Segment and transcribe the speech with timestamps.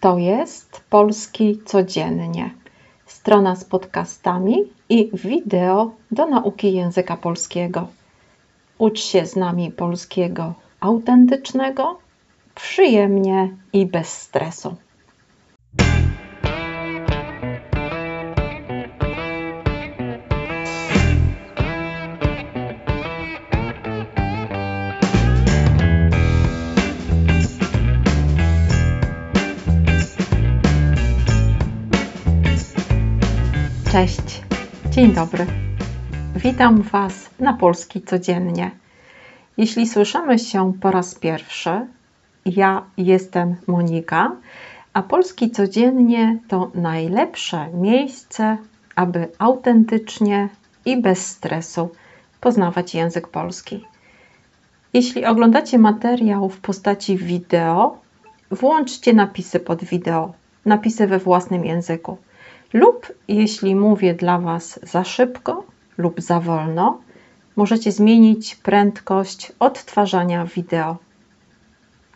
[0.00, 2.50] To jest Polski Codziennie.
[3.06, 4.56] Strona z podcastami
[4.88, 7.88] i wideo do nauki języka polskiego.
[8.78, 11.98] Ucz się z nami polskiego autentycznego,
[12.54, 14.76] przyjemnie i bez stresu.
[33.92, 34.42] Cześć,
[34.90, 35.46] dzień dobry.
[36.36, 38.70] Witam Was na Polski Codziennie.
[39.56, 41.86] Jeśli słyszymy się po raz pierwszy,
[42.46, 44.32] ja jestem Monika,
[44.92, 48.56] a Polski Codziennie to najlepsze miejsce,
[48.96, 50.48] aby autentycznie
[50.84, 51.88] i bez stresu
[52.40, 53.84] poznawać język polski.
[54.92, 57.98] Jeśli oglądacie materiał w postaci wideo,
[58.50, 60.32] włączcie napisy pod wideo,
[60.64, 62.16] napisy we własnym języku
[62.72, 65.64] lub jeśli mówię dla Was za szybko
[65.98, 67.00] lub za wolno,
[67.56, 70.96] możecie zmienić prędkość odtwarzania wideo.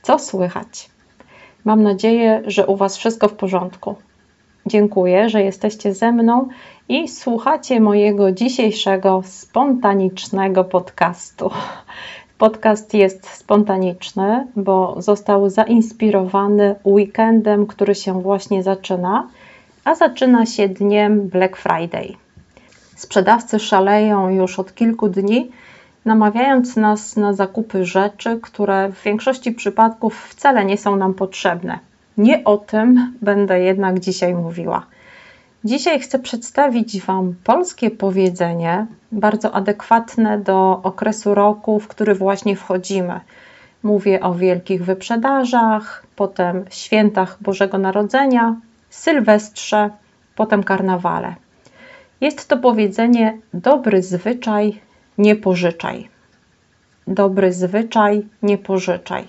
[0.01, 0.89] Co słychać?
[1.65, 3.95] Mam nadzieję, że u Was wszystko w porządku.
[4.65, 6.47] Dziękuję, że jesteście ze mną
[6.89, 11.51] i słuchacie mojego dzisiejszego spontanicznego podcastu.
[12.37, 19.27] Podcast jest spontaniczny, bo został zainspirowany weekendem, który się właśnie zaczyna,
[19.83, 22.15] a zaczyna się dniem Black Friday.
[22.95, 25.51] Sprzedawcy szaleją już od kilku dni,
[26.05, 31.79] namawiając nas na zakupy rzeczy, które w większości przypadków wcale nie są nam potrzebne
[32.17, 34.85] nie o tym będę jednak dzisiaj mówiła.
[35.63, 43.19] Dzisiaj chcę przedstawić Wam polskie powiedzenie, bardzo adekwatne do okresu roku, w który właśnie wchodzimy.
[43.83, 48.55] Mówię o wielkich wyprzedażach, potem świętach Bożego Narodzenia,
[48.89, 49.89] Sylwestrze,
[50.35, 51.35] potem karnawale.
[52.21, 54.81] Jest to powiedzenie dobry zwyczaj,
[55.17, 56.09] nie pożyczaj.
[57.07, 59.27] Dobry zwyczaj, nie pożyczaj.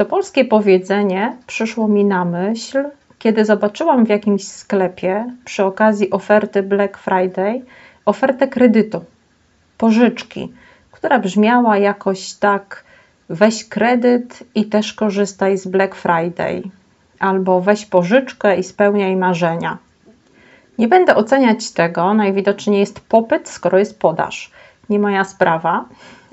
[0.00, 2.84] To polskie powiedzenie przyszło mi na myśl,
[3.18, 7.62] kiedy zobaczyłam w jakimś sklepie przy okazji oferty Black Friday
[8.04, 9.04] ofertę kredytu,
[9.78, 10.52] pożyczki,
[10.90, 12.84] która brzmiała jakoś tak:
[13.28, 16.62] weź kredyt i też korzystaj z Black Friday,
[17.18, 19.78] albo weź pożyczkę i spełniaj marzenia.
[20.78, 24.50] Nie będę oceniać tego, najwidoczniej jest popyt, skoro jest podaż.
[24.88, 25.84] Nie moja sprawa.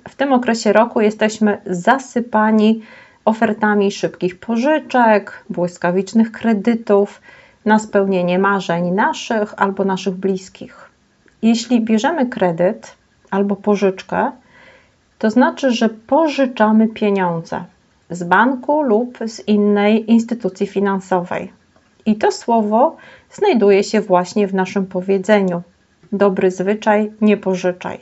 [0.09, 2.81] W tym okresie roku jesteśmy zasypani
[3.27, 7.21] ofertami szybkich pożyczek, błyskawicznych kredytów
[7.65, 10.89] na spełnienie marzeń naszych albo naszych bliskich.
[11.41, 12.95] Jeśli bierzemy kredyt
[13.31, 14.31] albo pożyczkę,
[15.19, 17.63] to znaczy, że pożyczamy pieniądze
[18.09, 21.51] z banku lub z innej instytucji finansowej.
[22.05, 22.97] I to słowo
[23.31, 25.61] znajduje się właśnie w naszym powiedzeniu:
[26.11, 27.99] dobry zwyczaj, nie pożyczaj.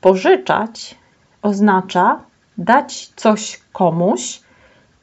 [0.00, 0.94] Pożyczać
[1.42, 2.27] oznacza
[2.58, 4.40] dać coś komuś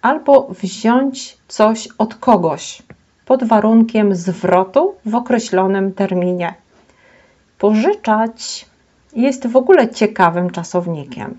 [0.02, 2.82] albo wziąć coś od kogoś
[3.26, 6.54] pod warunkiem zwrotu w określonym terminie.
[7.60, 8.66] Pożyczać
[9.16, 11.38] jest w ogóle ciekawym czasownikiem.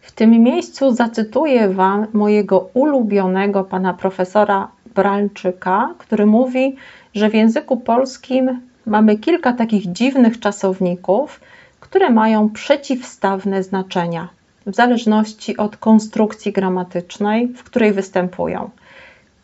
[0.00, 6.76] W tym miejscu zacytuję Wam mojego ulubionego pana profesora Bralczyka, który mówi,
[7.14, 11.40] że w języku polskim mamy kilka takich dziwnych czasowników,
[11.80, 14.28] które mają przeciwstawne znaczenia
[14.66, 18.70] w zależności od konstrukcji gramatycznej, w której występują.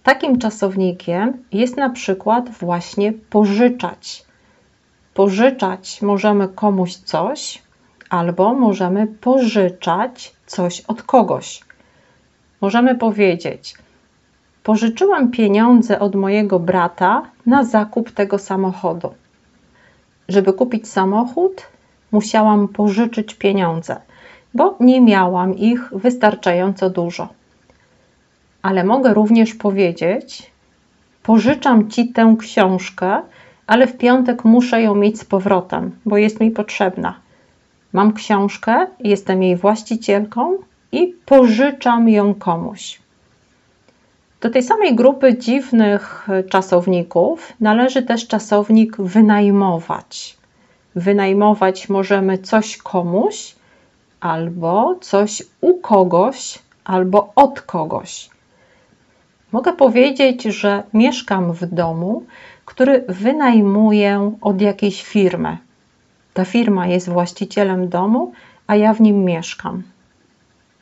[0.03, 4.25] Takim czasownikiem jest na przykład właśnie pożyczać.
[5.15, 7.62] Pożyczać możemy komuś coś,
[8.11, 11.61] albo możemy pożyczać coś od kogoś.
[12.61, 13.75] Możemy powiedzieć:
[14.63, 19.15] Pożyczyłam pieniądze od mojego brata na zakup tego samochodu.
[20.28, 21.63] Żeby kupić samochód,
[22.13, 24.01] musiałam pożyczyć pieniądze
[24.54, 27.28] bo nie miałam ich wystarczająco dużo.
[28.62, 30.50] Ale mogę również powiedzieć:
[31.22, 33.22] Pożyczam ci tę książkę,
[33.66, 37.15] ale w piątek muszę ją mieć z powrotem, bo jest mi potrzebna.
[37.92, 40.59] Mam książkę, jestem jej właścicielką
[40.92, 43.01] i pożyczam ją komuś.
[44.41, 50.36] Do tej samej grupy dziwnych czasowników należy też czasownik wynajmować.
[50.94, 53.54] Wynajmować możemy coś komuś,
[54.20, 58.30] albo coś u kogoś, albo od kogoś.
[59.53, 62.22] Mogę powiedzieć, że mieszkam w domu,
[62.65, 65.59] który wynajmuję od jakiejś firmy.
[66.34, 68.32] Ta firma jest właścicielem domu,
[68.66, 69.82] a ja w nim mieszkam.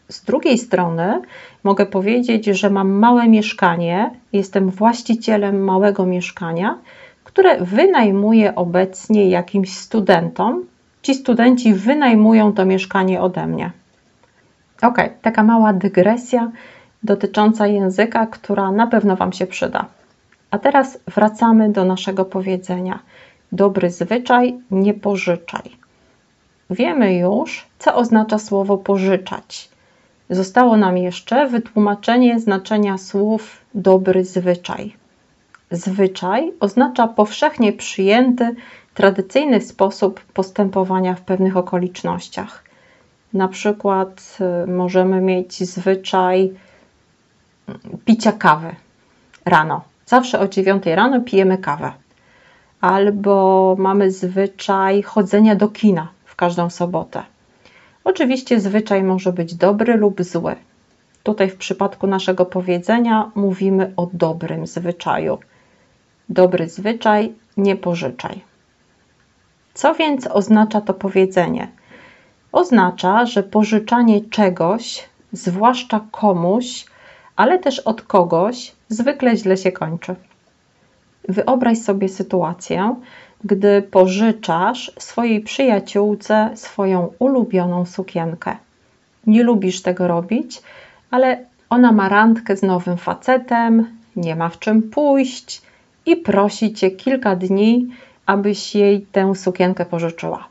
[0.08, 1.22] Z drugiej strony
[1.64, 6.78] mogę powiedzieć, że mam małe mieszkanie, jestem właścicielem małego mieszkania,
[7.24, 10.64] które wynajmuję obecnie jakimś studentom.
[11.06, 13.70] Ci studenci wynajmują to mieszkanie ode mnie.
[14.82, 16.50] Ok, taka mała dygresja
[17.02, 19.86] dotycząca języka, która na pewno Wam się przyda.
[20.50, 22.98] A teraz wracamy do naszego powiedzenia.
[23.52, 25.62] Dobry zwyczaj, nie pożyczaj.
[26.70, 29.68] Wiemy już, co oznacza słowo pożyczać.
[30.30, 34.96] Zostało nam jeszcze wytłumaczenie znaczenia słów dobry zwyczaj.
[35.70, 38.54] Zwyczaj oznacza powszechnie przyjęty,
[38.96, 42.64] tradycyjny sposób postępowania w pewnych okolicznościach.
[43.32, 46.52] Na przykład y, możemy mieć zwyczaj
[48.04, 48.74] picia kawy
[49.44, 49.84] rano.
[50.06, 51.92] Zawsze o 9 rano pijemy kawę.
[52.80, 57.22] Albo mamy zwyczaj chodzenia do kina w każdą sobotę.
[58.04, 60.56] Oczywiście zwyczaj może być dobry lub zły.
[61.22, 65.38] Tutaj w przypadku naszego powiedzenia mówimy o dobrym zwyczaju.
[66.28, 68.55] Dobry zwyczaj, nie pożyczaj.
[69.76, 71.68] Co więc oznacza to powiedzenie?
[72.52, 76.86] Oznacza, że pożyczanie czegoś, zwłaszcza komuś,
[77.36, 80.14] ale też od kogoś, zwykle źle się kończy.
[81.28, 82.94] Wyobraź sobie sytuację,
[83.44, 88.56] gdy pożyczasz swojej przyjaciółce swoją ulubioną sukienkę.
[89.26, 90.62] Nie lubisz tego robić,
[91.10, 95.62] ale ona ma randkę z nowym facetem, nie ma w czym pójść
[96.06, 97.88] i prosi cię kilka dni,
[98.26, 100.48] abyś jej tę sukienkę pożyczyła.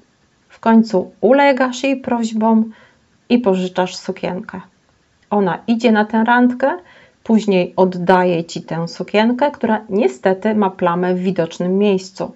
[0.50, 2.72] W końcu ulegasz jej prośbom
[3.30, 4.62] i pożyczasz sukienkę.
[5.30, 6.78] Ona idzie na tę randkę,
[7.24, 12.32] później oddaje ci tę sukienkę, która niestety ma plamę w widocznym miejscu.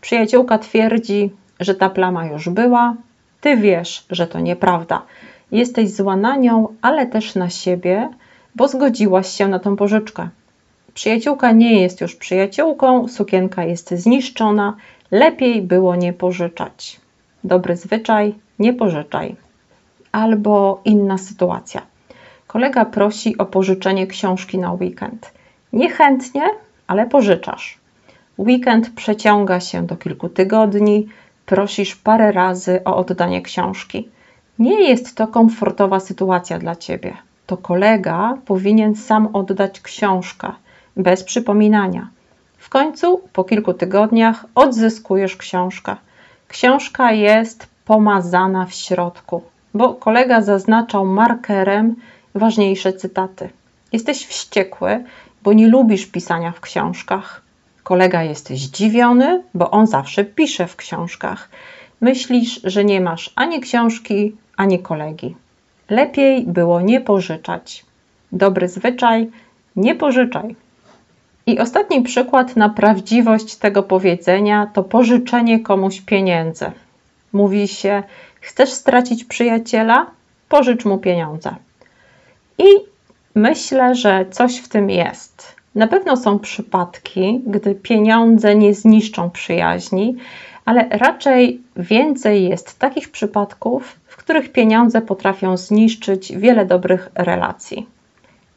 [0.00, 2.94] Przyjaciółka twierdzi, że ta plama już była,
[3.40, 5.02] ty wiesz, że to nieprawda.
[5.52, 8.08] Jesteś zła na nią, ale też na siebie,
[8.54, 10.28] bo zgodziłaś się na tą pożyczkę.
[10.94, 14.76] Przyjaciółka nie jest już przyjaciółką, sukienka jest zniszczona,
[15.10, 17.00] lepiej było nie pożyczać.
[17.44, 19.36] Dobry zwyczaj, nie pożyczaj.
[20.12, 21.82] Albo inna sytuacja.
[22.46, 25.32] Kolega prosi o pożyczenie książki na weekend.
[25.72, 26.42] Niechętnie,
[26.86, 27.78] ale pożyczasz.
[28.38, 31.08] Weekend przeciąga się do kilku tygodni,
[31.46, 34.08] prosisz parę razy o oddanie książki.
[34.58, 37.16] Nie jest to komfortowa sytuacja dla ciebie.
[37.46, 40.52] To kolega powinien sam oddać książkę,
[40.96, 42.08] bez przypominania.
[42.58, 45.96] W końcu, po kilku tygodniach, odzyskujesz książkę.
[46.48, 49.42] Książka jest pomazana w środku,
[49.74, 51.96] bo kolega zaznaczał markerem
[52.34, 53.50] ważniejsze cytaty.
[53.92, 55.04] Jesteś wściekły,
[55.42, 57.42] bo nie lubisz pisania w książkach.
[57.82, 61.48] Kolega jest zdziwiony, bo on zawsze pisze w książkach.
[62.00, 65.36] Myślisz, że nie masz ani książki, ani kolegi.
[65.90, 67.84] Lepiej było nie pożyczać.
[68.32, 69.30] Dobry zwyczaj,
[69.76, 70.56] nie pożyczaj.
[71.46, 76.70] I ostatni przykład na prawdziwość tego powiedzenia to pożyczenie komuś pieniędzy.
[77.32, 78.02] Mówi się:
[78.40, 80.06] Chcesz stracić przyjaciela?
[80.48, 81.54] Pożycz mu pieniądze.
[82.58, 82.64] I
[83.34, 85.56] myślę, że coś w tym jest.
[85.74, 90.16] Na pewno są przypadki, gdy pieniądze nie zniszczą przyjaźni,
[90.64, 97.86] ale raczej więcej jest takich przypadków, w których pieniądze potrafią zniszczyć wiele dobrych relacji.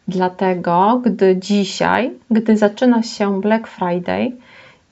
[0.07, 4.31] Dlatego, gdy dzisiaj, gdy zaczyna się Black Friday,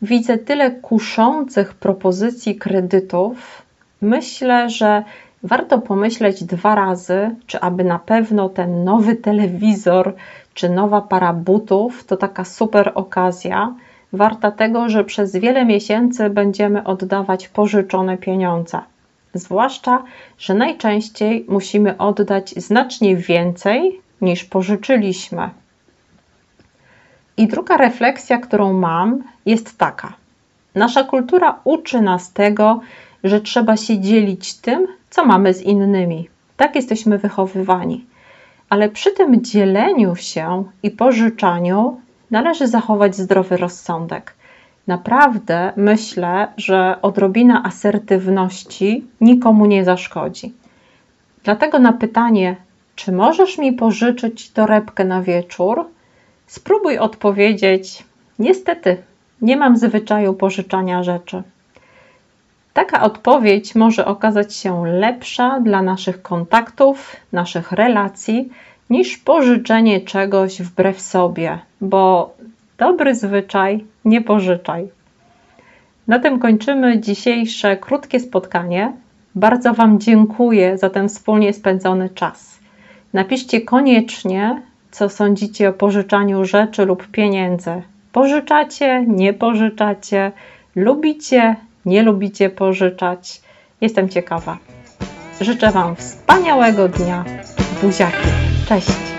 [0.01, 3.62] widzę tyle kuszących propozycji kredytów,
[4.01, 5.03] myślę, że
[5.44, 10.13] warto pomyśleć dwa razy, czy aby na pewno ten nowy telewizor
[10.53, 13.74] czy nowa para butów to taka super okazja,
[14.13, 18.80] warta tego, że przez wiele miesięcy będziemy oddawać pożyczone pieniądze.
[19.34, 20.03] Zwłaszcza,
[20.38, 25.50] że najczęściej musimy oddać znacznie więcej niż pożyczyliśmy.
[27.38, 30.13] I druga refleksja, którą mam, jest taka.
[30.75, 32.80] Nasza kultura uczy nas tego,
[33.24, 36.30] że trzeba się dzielić tym, co mamy z innymi.
[36.58, 38.06] Tak jesteśmy wychowywani.
[38.70, 42.01] Ale przy tym dzieleniu się i pożyczaniu
[42.32, 44.34] należy zachować zdrowy rozsądek.
[44.88, 50.54] Naprawdę myślę, że odrobina asertywności nikomu nie zaszkodzi.
[51.44, 52.56] Dlatego na pytanie,
[53.01, 55.86] czy możesz mi pożyczyć torebkę na wieczór?
[56.48, 58.03] Spróbuj odpowiedzieć:
[58.39, 58.98] Niestety,
[59.41, 61.43] nie mam zwyczaju pożyczania rzeczy.
[62.74, 68.50] Taka odpowiedź może okazać się lepsza dla naszych kontaktów, naszych relacji,
[68.89, 72.34] niż pożyczenie czegoś wbrew sobie, bo
[72.77, 74.88] dobry zwyczaj nie pożyczaj.
[76.08, 78.93] Na tym kończymy dzisiejsze krótkie spotkanie.
[79.36, 82.61] Bardzo Wam dziękuję za ten wspólnie spędzony czas.
[83.13, 87.82] Napiszcie koniecznie, co sądzicie o pożyczaniu rzeczy lub pieniędzy.
[88.12, 90.32] Pożyczacie, nie pożyczacie,
[90.75, 93.41] lubicie, nie lubicie pożyczać.
[93.82, 94.58] Jestem ciekawa.
[95.41, 97.25] Życzę Wam wspaniałego dnia.
[97.82, 98.27] Buziaki.
[98.68, 99.11] Cześć.